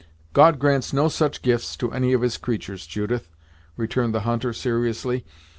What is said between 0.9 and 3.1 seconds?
no such gifts to any of his creatur's,